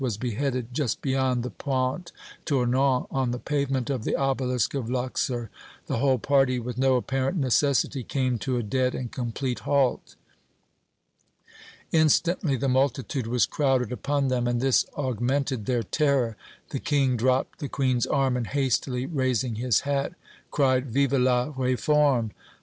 [0.01, 2.11] was beheaded, just beyond the Pont
[2.43, 5.51] Tournant, on the pavement of the Obelisk of Luxor,
[5.85, 10.15] the whole party, with no apparent necessity, came to a dead and complete halt.
[11.91, 16.35] Instantly the multitude was crowded upon them, and this augmented their terror.
[16.71, 20.13] The King dropped the Queen's arm and hastily raising his hat
[20.49, 22.31] cried, "Vive la Réforme!"